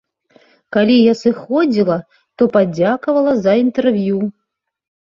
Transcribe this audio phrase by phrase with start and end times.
[0.77, 1.99] Калі я сыходзіла,
[2.37, 4.19] то падзякавала за інтэрв'ю.